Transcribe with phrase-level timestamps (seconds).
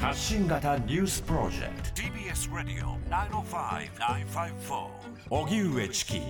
[0.00, 2.02] 発信型ニュースプロジェクト。
[2.02, 4.86] TBS ラディオ905-954
[5.28, 6.20] おぎゅうえちき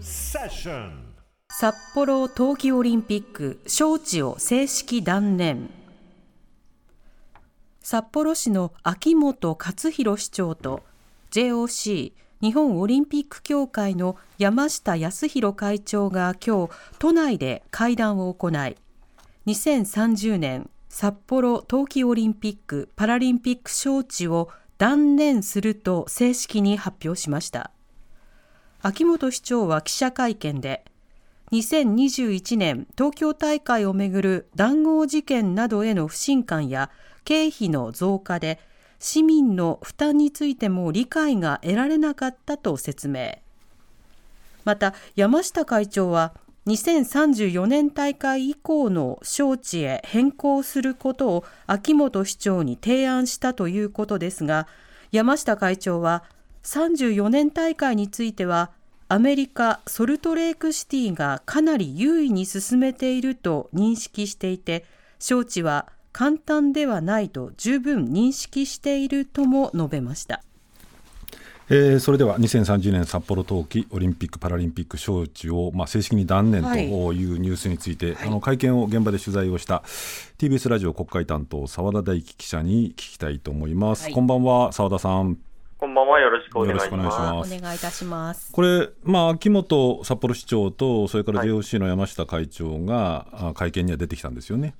[0.00, 1.14] セッション
[1.50, 5.68] 札幌冬季オリンピック招致を正式断念。
[7.82, 10.82] 札幌市の秋元克弘市長と
[11.30, 18.76] JOC 日本オリンピック協会の山下康弘会長が今日都内で会談を行い
[19.46, 27.70] 2030年札幌冬季オリンピック・パラリンピック招致を断念すると正式に発表しました。
[28.80, 30.84] 秋元市長は記者会見で
[31.52, 36.90] 2021年東京大会をめぐる談合事件などへの不信感や
[37.24, 38.60] 経費の増加で
[38.98, 43.38] 市民の負担についても理解が得られなかったと説明。
[44.64, 46.34] また山下会長は
[46.68, 54.68] 2034年大会以降の招致へ変更することを秋元市長に提案したということですが
[55.10, 56.24] 山下会長は
[56.64, 58.70] 34年大会については
[59.08, 64.84] アメリカ・ソルトレークシティがかなり優位に進めていると認識していて
[65.18, 70.42] 招致は簡単ではないと十分認識しているとも述べました。
[71.70, 76.88] えー、それでは2030年札幌冬季オリンピック・パラリンピック招致を、まあ、正式に断念とい。
[76.88, 79.82] うニュースについて、はい、あの会見を現場で取材をした
[80.38, 85.38] TBS ラジオ国会担当澤田大樹記者に聞きたいと思います、はい、こんばんは澤田さん。
[85.76, 87.54] こんばんはよろしくお願いします。
[87.54, 88.50] お願いいたします。
[88.52, 94.74] これ、まあ、秋元札幌市長とそれから JOC の山下会長が、はい、会見には出てきたんですよね。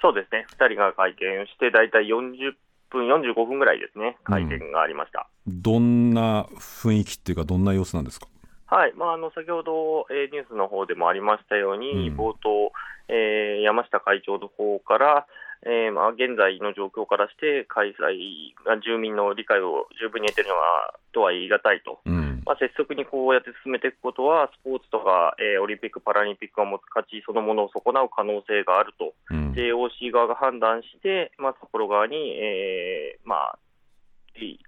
[0.00, 0.46] そうですね。
[0.58, 2.52] 2人が会見をしてだいたい40
[2.92, 8.28] 分、45分ぐらいですね、会見がありました、うん、どんな雰囲気っていうか、どんな様子なんですか？
[8.66, 8.92] はい。
[8.96, 12.72] まあ、あの先ほど、えー、ニュースの方でもありましたように、うん、冒頭、
[13.08, 15.26] えー、山下会長の方から、
[15.64, 33.58] えーまあ、現在の状況からして開催が住民の理解を十分に得ているのはとは言い難いと、うん、まあ、拙速にこうやって進めていくことはスポーツとか、えー、オリンピック・パラリンピックが持つ価値そのものを損なう可能性があると、うん、JOC 側が判断して、まあ、札幌側に、えーまあ、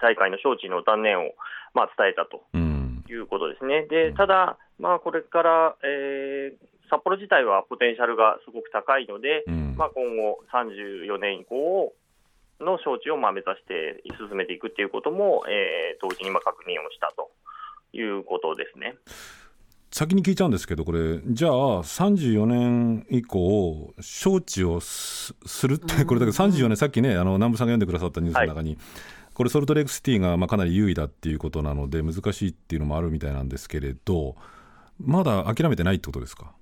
[0.00, 1.34] 大会の招致の断念を、
[1.74, 3.86] まあ、伝えたということですね。
[3.90, 11.92] でただ、まあ、これから、えー札幌自体はポテンシャルがすごく高いので、うん、まあ、今後、34年以降
[12.60, 17.30] の招致をまあ目指して進めていくということも、えー、同時にまあ確認をしたと
[17.92, 18.94] いうことですね。
[19.90, 21.52] 先に聞いちゃうんですけど、これ、じゃあ、
[21.82, 25.34] 34年以降、招致をす
[25.68, 28.78] るって、これだけ34年、さっきね、あの南部さんが読んでくださったニュースの中に、はい、
[29.34, 34.34] これ、ソルトレークシティがまあかなり優位だっていうことなので、難しいっていうのもあるみたいなんですけれど、
[35.00, 36.54] まだ諦めてないってことですか？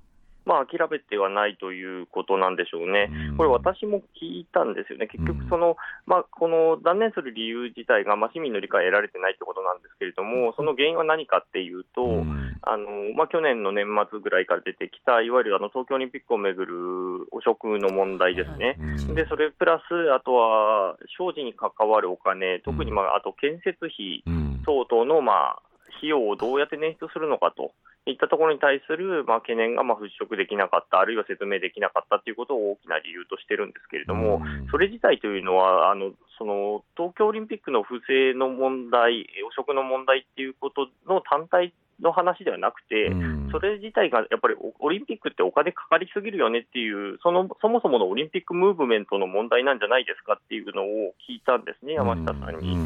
[0.45, 5.77] まあ、諦めてはないということなんでしょうね、これ、私も聞いたんですよね、結局その、
[6.07, 12.25] まあ、この断念する理由自体が、まあ、市民の理解を得られてないということなんですけれども、その原因は何かっていうと、
[12.63, 18.79] あのまあ、去年の年末ぐらいから出てきた、いわゆるあの東京オリンピックをめぐる汚職の問題ですね、
[19.15, 24.25] でそれプラス、あとは商事に関わるお金、特に、まあ、あと建設費
[24.65, 25.63] 等々の、まあ、
[25.99, 27.73] 費用をどうやって捻出するのかと。
[28.07, 43.11] いったところに対する、まあ、懸念がまあ払拭できなかった、あるいは説明できなかったということを大きな理由としてるんですけれども、それ自体というのは、あのその東京オリンピックの不正の問題、汚職の問題っていうことの単体の話ではなくて、
[43.51, 52.77] それ自体がやっぱりオリンピックってお金かかりすぎるよねっていうその、そもそものオリンピックムーブメントの問題なんじゃないですかっていうのを聞いたんですね、山下さんに。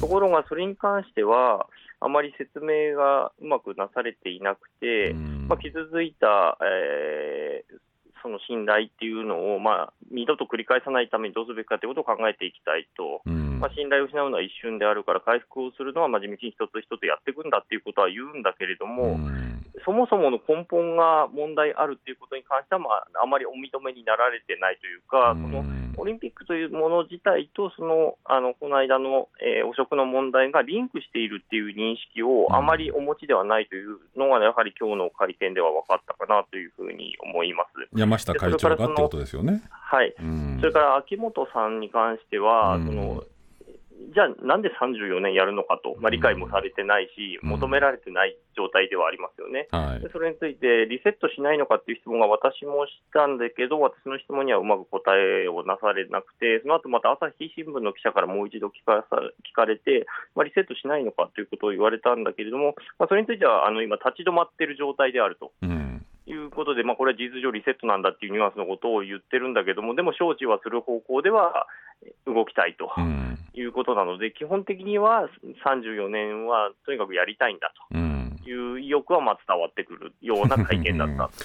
[0.00, 1.66] ところが、それに関しては、
[2.00, 7.78] あまり説明がうまくなされていなくて、まあ、傷ついた、えー、
[8.22, 25.64] その信頼っていうのを、まあ、二度と繰り返さないためにどうすべきかということを考えていきたいと、うん、まあ、信頼を失うのは一瞬であるから、回復をするのはまあ地道に一つ一つやっていくんだっていうことは言うんだけれども、うん、そもそもの根本が問題あるっていうことに関しては、まあ、あまりお認めになられてないというか、うん、その
[25.98, 37.96] オリンピックというもの自体と、そのあのこの間の、えー、汚職の問題がリンクしているっていう認識をあまりお持ちではないというのが、やはり今日の会見では分かったかなというふうに思います。
[38.12, 39.62] 山下会長がってことですよね。
[39.70, 40.14] はい、
[40.60, 43.24] それから秋元さんに関しては、その
[44.10, 59.16] じゃあ、なんで34年やるのかと、まあ、理解もされてないし、求められてない状態ではありますよね、はい、それについてリセットしないのかっていう質問が私もしたんだけど、私の質問にはうまく答えをなされなくて、その後また朝日新聞の記者からもう一度聞かさ
[59.46, 65.52] 聞かれて、まあ、リセットしないのかということを言われたんだけれども、まあ、それについてはあの今、立ち止まっている状態であると。
[65.62, 71.66] うんいうことで、まあ、これは事実上リセットなんだっていうニュアンスのことを言ってるんだけども、でも招致はする方向では
[72.26, 72.90] 動きたいと
[73.54, 75.28] いうことなので、基本的には
[75.66, 78.38] 34年はとにかくやりたいんだうん。
[78.42, 81.30] という意欲はまあ伝わってくるような会見だった。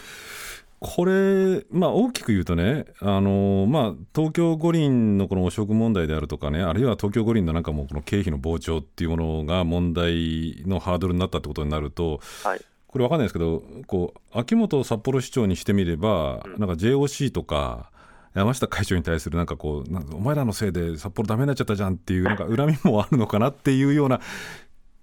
[0.79, 12.61] これ、まあ、大きく言うとね、あのまあ、東京五輪のこの汚職問題であるとかね、あるいは東京五輪のなんかもうこの経費の膨張っていうものが問題のハードルになったってことになると、はい
[12.97, 16.59] これ分かんないですけど、こう秋元札幌市長にしてみれば、うん。
[16.59, 17.91] なんか JOC とか、
[18.33, 24.19] 山下会長に対するなんかこう、なんかお前らのせいで札幌ダメになっちゃったじゃんっていう、なんか恨みもあるのかなっていうような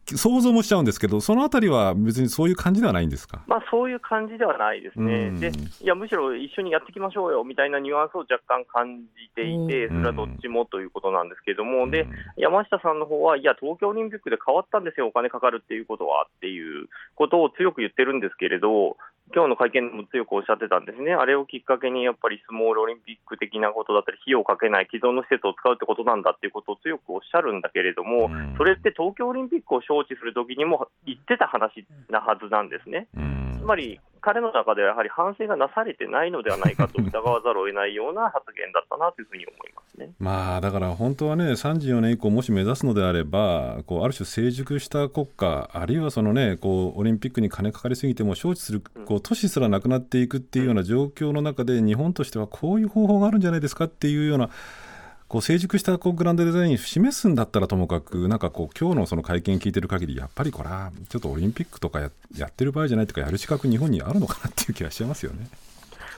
[0.06, 3.42] 想像もしちゃうんですけど、そのあたりは別にそういう感じではないんですか？
[3.46, 5.40] まあ、そういう感じではないですね、うん。
[5.40, 9.96] でいやむしろ一緒にやっていきましょうよみたいなニュアンスを若干感じていて、うん。
[9.96, 12.10] それはどっちもということなんですけれども、でうん。
[12.36, 18.96] 山下さんの方は、いや、東京オリンピックで変わったんですよ、お金かかるっていうことはっていうことを強く言ってるんですけれど、
[19.32, 28.54] 今日の会見でも強くおっしゃってたんですね、あれをきっかけにやっぱりスモールオリンピック的なことだったり、費用をかけない既存の施設を使うってことなんだっていうことを強くおっしゃるんだけれども、うん。
[28.58, 33.08] それって東京オリンピックを招致するときにも言ってた話なはずなんですね。
[33.16, 40.10] うんつまり彼の中ではやはり反省がなされてないのではないかと疑わざるを得ないような発言だったなというふうに思いますね。
[40.20, 54.50] まあだから本当はね34年以降もし目指すのであればこうある種成熟した国家あるいはそのねこうオリンピックに金かかりすぎても招致するこう都市すらなくなっていくっていうような状況の中で日本としてはこういう方法があるんじゃないですかっていうような
[55.34, 62.08] こう成熟したこうグランドデザインを示すんだったらともかくなんかこう今日のその会見聞いてる限りやっぱりこれはちょっとオリンピックとかや
[62.46, 65.48] ってる場合じゃないとかやる資格日本にあるのかなっていう気がしますよね。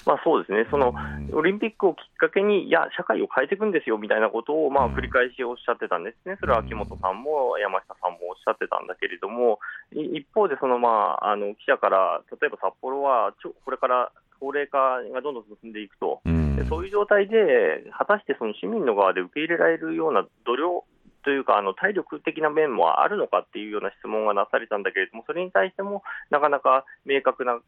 [0.06, 1.34] まあ、そうですね、そのうん。
[1.34, 4.94] オリンピックをきっかけに、いや、社会を変えていくんですよみたいなことを、まあ、うん。
[4.94, 9.58] 繰り返しおっしゃってたんですね、それは秋元さんも山下さんもおっしゃってたんだけれども、
[9.92, 16.56] い一方でその、まあ、あの記者から、例えば札幌はこれから高齢化がどんどん進んでいくと、うん。
[16.56, 20.84] でそういう状態で、果たしてその市民の側で受け入れられるような度量
[21.26, 27.58] というか、あの体力的な面もあるのかっていうような質問がなされたんだけれども、それに対してもなかなか明確な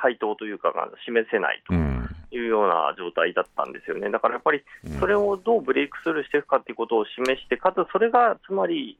[0.00, 1.96] 回答というかが示せないとうん
[2.32, 4.10] いうような状態だったんですよね。
[4.10, 8.98] だからやっぱりうんそれをどうブレイクスルーしていくかということを示して、かつそれがつまり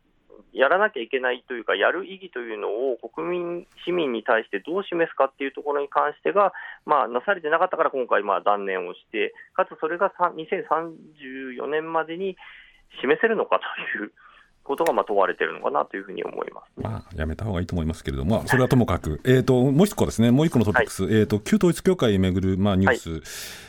[0.52, 6.52] やらなきゃいけないというか、やる意義というのを国民、市民に対してどう示すかっていうところに関してが、
[6.86, 12.36] まあ、なされてなかったから今回、まあ断念をして、かつそれがさ2034年までに
[13.00, 14.12] 示せるのかという
[14.66, 16.84] ことがまあ問われているのかなというふうに思いますね。
[16.88, 23.10] まあ、やめた方がいいと思いますけれども、まあ、それはともかく、えー、ともう一個ですね、もう一個のトピックス、えー、と旧統一教会をめぐる、まあ、ニュース、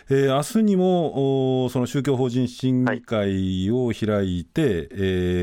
[0.10, 4.96] えー明日にもおその宗教法人審議会を開いて、え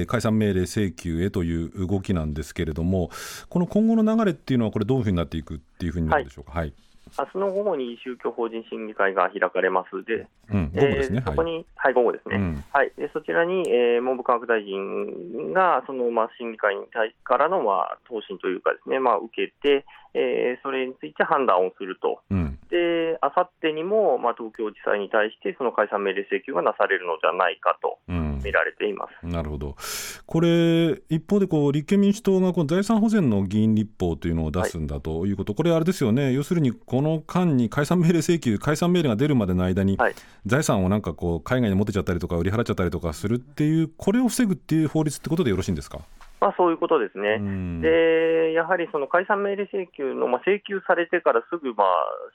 [0.02, 3.10] ー解散命令請求へという動きなんですけれども、
[3.48, 6.52] この今後の流れっていうのは、これ、どういうふうになっていくっていうふうになるんでしょうか？
[6.58, 6.72] はい
[7.18, 10.04] 明日の午後に宗教法人審議会が開かれます。
[10.04, 12.36] で、うん、午後ですね、えーそこに、はい、午後ですね。
[12.36, 12.64] うん。
[12.72, 19.84] はい、でそちらに、えー文部科学大臣がその、まあ、審議会に対からの、まあ、答申というかですね、まあ、受けて、
[20.14, 22.58] えーそれについて判断をすると、うん。
[22.70, 27.98] であさってにも、まあ、東京地裁に対してその解散命令請求がなされるのではないかと。
[28.08, 29.26] うん見られています。
[29.26, 29.76] なるほど、
[30.26, 40.14] これ、一方でこう立憲民主党がこの財産保全の議員立法というのを出すんだということ、これ、あれですよね、要するにこの間に解散命令請求、解散命令が出るまでの間に、はい。
[40.46, 46.00] 財産をなんかこう海外に持ってちゃったりとか、売り払っちゃったりとかするっていう、これを防ぐっていう法律ってことでよろしいんですか？
[46.44, 47.40] まあ、そういうことですね。
[47.40, 51.88] うんでやはりその解散命令請求の、まあ、請求されてからすぐ、まあ、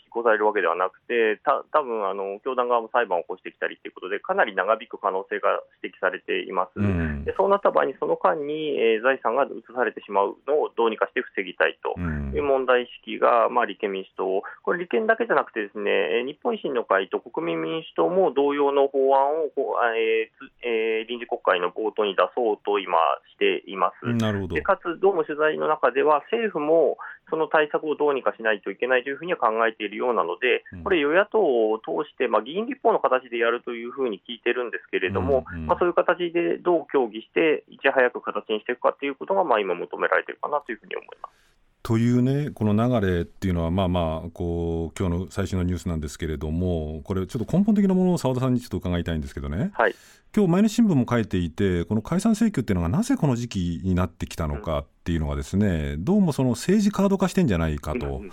[0.03, 6.77] 執行されるわけではなくて、た多分あの教団側も裁判を起こしてきたりということで、かなり長引く可能性が指摘されています。
[6.77, 11.93] うんでそうなった場合に、その間に、えー財産が移されてしまうのをどうにかして防ぎたいと。
[11.95, 15.89] うんいう問題意識が、まあ、立憲民主党、これ、立憲だけじゃなくて、ですね
[16.19, 19.49] えー日本維新の会と国民民主党も同様の法案を
[19.95, 22.97] えーつえー臨時国会の冒頭に出そうと今、
[23.33, 23.98] しています。
[24.03, 24.55] なるほど。
[24.55, 26.97] でかつ、どうも取材の中では、政府も
[27.29, 31.39] その対策をどうにかしないといけないというふうには考えているようなのでうん、これ、与野党
[31.71, 41.58] を通して、まあ、議員立法の形でやるというふうに聞いてるんですけれども、うんうんまあ、そういう形でどう協議して、いち早く形にしていくかということが、まあ、今求められているかなというふうに思います。
[41.89, 49.95] というね、この流れっていうのは、まあまあ、こう今日の最新のニュースなんですけれども、これ、ちょっと根本的なものを澤田さんにちょっと伺いたいんですけどね、はい
[50.35, 58.19] 今日毎日新聞も書いていて、この解散請求っていうのがなぜこの時期になってきたのかっていうのが、ですねどうもその政治カード化してんじゃないかと。
[58.19, 58.31] うん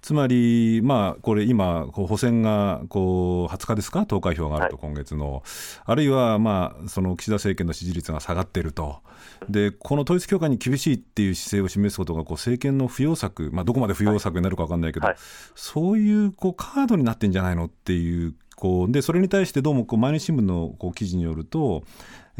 [0.00, 5.42] つまり、まあ、これ今、補選がこう20日ですか、投開票があると、は今月の、
[5.84, 9.00] あるいは、まあ、その岸田政権の支持率が下がっていると、
[9.48, 15.16] でこの統一教会に厳しいっていう姿勢を示すことがこう政権の不要策、まあ、どこまで不要策になるか分かんないけど、はい。
[15.54, 21.84] そういうこうカードになってんじゃないのっていう、こうでそれに対してどうもこう毎日新聞のこう記事によると、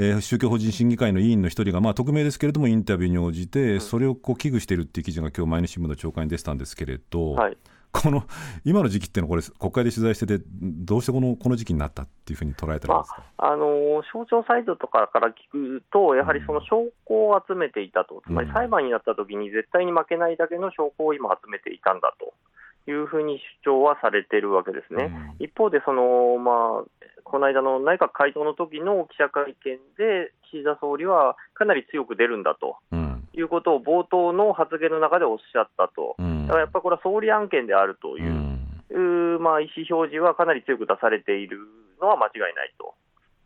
[0.00, 7.56] えー宗教法人審議会の委員の一人が、まあ、匿名ですけれどもインタビューに応じて、それをこう危惧しているっていう記事が今日毎日新聞の朝刊に出てたんですけれど、はい。
[7.90, 8.24] この
[8.64, 22.34] 今の時期っていうのはこれ国会で取材しててどうしてこのこの時期になったっていうふうに捉えてまですか、ああのー省庁サイドとかから聞くと、やはりその証拠を集めていたと、つまり裁判になった時に絶対に負けないだけの証拠を今集めていたんだと
[22.90, 25.34] いうふうに主張はされているわけですね。
[25.40, 26.97] 一方でその、まあ、
[27.30, 33.28] この間の内閣改造の時の記者会見で、岸田総理はかなり強く出るんだとうん。
[33.34, 36.46] いうことを冒頭の発言の中でおっしゃったと、うん。
[36.46, 38.18] だからやっぱりこれは総理案件であるとう。
[38.18, 38.32] いう。
[38.32, 38.48] ん。
[38.90, 41.58] うーまあ、意思表示はかなり強く出されている
[42.00, 42.94] のは間違いないと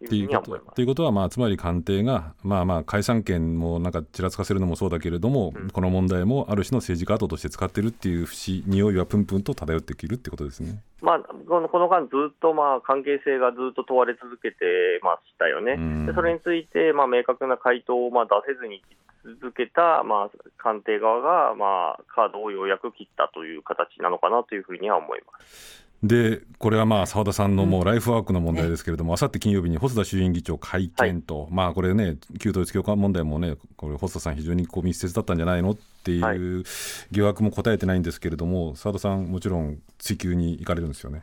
[0.06, 0.58] っていうこと。
[0.74, 10.82] ということは、まあ、つまり官邸が、まあまあ、解散権もなんかちらつかせるのもそうだけれども、この問題もある種の政治家跡として使ってるっていう節匂いはぷんぷんと漂ってきるってことですね。
[11.00, 11.18] まあ、
[11.48, 18.82] このこの間、ずっとまあ関係性がずっと問われ続けてましたよね、うんでそれについてまあ明確な回答をまあ出せずに
[19.24, 25.81] 続けたまあ官邸側がまあカードをようやく切ったという形なのかなというふうには思います。
[26.02, 35.70] で、これはまあ澤田さんのもうライフワークの問題ですけれども、あさって金曜日に細田衆院議長会見と、まあこれね、旧統一教会問題もね、これ、細田さん、非常にこう密接だったんじゃないの？
[35.70, 36.38] っていはい。
[36.38, 36.64] う
[37.12, 41.22] 疑惑も答えてないんですけれども、澤田さん、もちろん追及に行かれるんですよね。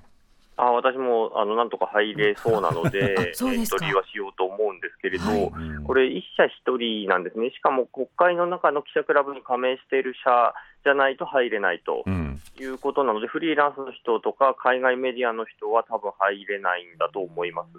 [0.55, 3.77] あ私もあのなんとか入れそうなので、 そうですか。
[3.77, 4.28] エントリーはしよ
[4.71, 17.69] うんですけれど、はいうんこれ、一社一人なんですね、しかも国会の中の記者クラブに加盟している社じゃないと入れないとうんいうことなので、フリーランスの人とか海外メディアの人は多分入れないんだと思います。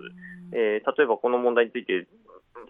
[0.52, 2.06] えー例えばこの問題について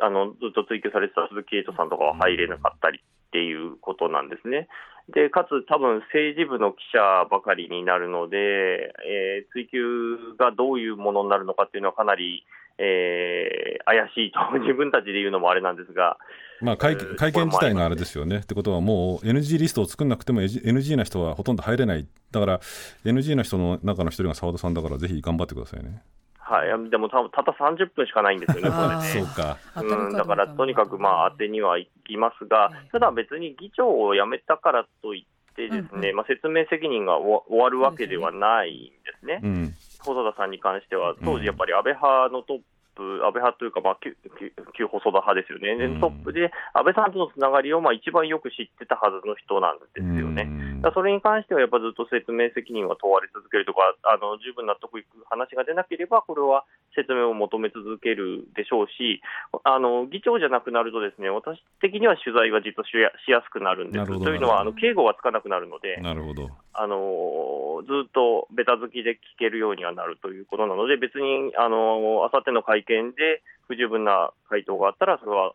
[0.00, 4.68] あのずっと追及されてた鈴木エイトさんとかは入れなかったりっていうことなんですね。
[5.08, 12.44] でかつ、多分政治部の記者ばかりになるので、えー追及がどういうものになるのかっていうのはかなり、
[12.80, 16.16] えー怪しいと 自分たちで言うのもあれなんですが、
[16.60, 18.38] まあ、会えー会見自体があれですよね。
[18.38, 22.58] ってことは、もう NG リストを作んなくても NG な人はほとんど入れない、だから
[23.04, 26.02] NG な人の中の一人が澤田さんだから、ぜひ頑張ってくださいね。
[26.38, 29.02] はい、でも多分たった30分しかないんですよね、 これね。
[29.02, 29.56] そうか。
[29.80, 39.40] うん、うだからとにかくまあ当てには行きますが、ただ別に議長を辞めたからといってですね、うんまあ、説明責任が終わ終わるわけではないんですね。
[39.42, 39.74] うん。
[40.04, 42.60] 細田さんに関しては、当時やっぱり安倍派のトッ
[42.94, 46.00] プ、安倍派というか、まあ、旧旧旧細田派ですよね、でうん。
[46.00, 50.42] トップで安倍さんとのつながりをまあ一番よく知ってたはずの人なんですよね。
[50.42, 56.64] うんだそれに関してはやっぱずっと説明責任は問われ続けるとか、あの十分納得いく話が出なければ、これは
[56.96, 59.20] 説明を求め続けるでしょうし、
[59.64, 64.06] あの議長じゃなくなると、ですね私的には取材は実はしやしやすくなるんです。
[64.06, 66.48] というのは、あの警護がつかなくなるので、なるほど。
[66.72, 75.52] あのずっとベタ付きで聞けるようにはなるということなので、別にあのあさっての会見で不十分な回答があったら、それは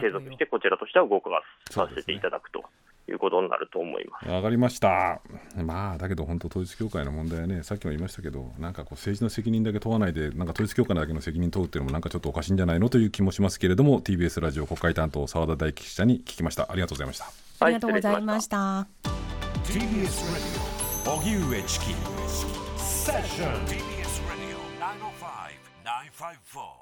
[0.00, 1.30] 継続して、こちらとしては動か
[1.70, 2.64] させていただくと
[3.08, 4.28] いうことになると思います。
[4.28, 5.20] わかりました。
[5.56, 16.70] まあ、だけど本当、統一教会の問題はね、さっきも言いましたけど、なんかこう政治の責任だけ問わないで、なんか統一教会だけの責任問うっていうのも、なんかちょっとおかしいんじゃないのという気もしますけれども、TBS ラジオ国会担当、澤田大樹記者に聞きました。
[16.70, 17.26] ありがとうございました。
[17.60, 18.86] ありがとうございました。
[19.64, 19.82] TBS
[20.32, 21.86] Radio 荻上チキ
[22.78, 25.52] セッション TBS Radio 905
[25.84, 26.81] 954.